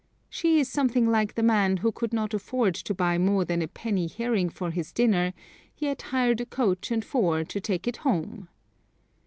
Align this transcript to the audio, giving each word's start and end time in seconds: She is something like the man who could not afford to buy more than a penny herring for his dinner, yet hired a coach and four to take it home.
She 0.31 0.59
is 0.59 0.67
something 0.67 1.07
like 1.11 1.35
the 1.35 1.43
man 1.43 1.77
who 1.77 1.91
could 1.91 2.11
not 2.11 2.33
afford 2.33 2.73
to 2.73 2.93
buy 2.95 3.19
more 3.19 3.45
than 3.45 3.61
a 3.61 3.67
penny 3.67 4.07
herring 4.07 4.49
for 4.49 4.71
his 4.71 4.91
dinner, 4.91 5.31
yet 5.77 6.01
hired 6.01 6.41
a 6.41 6.45
coach 6.47 6.89
and 6.89 7.05
four 7.05 7.43
to 7.43 7.59
take 7.61 7.87
it 7.87 7.97
home. 7.97 8.49